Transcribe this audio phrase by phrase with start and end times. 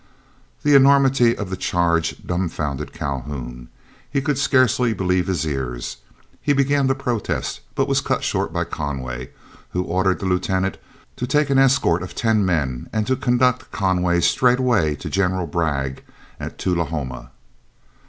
[0.63, 3.67] The enormity of the charge dumbfounded Calhoun.
[4.09, 5.97] He could scarcely believe his ears.
[6.41, 9.29] He began to protest, but was cut short by Conway,
[9.73, 10.79] who ordered the Lieutenant
[11.17, 16.03] to take an escort of ten men and to conduct Calhoun straightway to General Bragg
[16.39, 17.29] at Tullahoma.